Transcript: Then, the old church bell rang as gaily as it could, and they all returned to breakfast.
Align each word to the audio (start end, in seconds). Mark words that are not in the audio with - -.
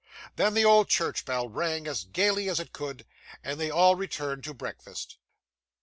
Then, 0.35 0.55
the 0.55 0.65
old 0.65 0.89
church 0.89 1.25
bell 1.25 1.47
rang 1.47 1.85
as 1.85 2.05
gaily 2.05 2.49
as 2.49 2.59
it 2.59 2.73
could, 2.73 3.05
and 3.43 3.59
they 3.59 3.69
all 3.69 3.95
returned 3.95 4.43
to 4.45 4.53
breakfast. 4.55 5.17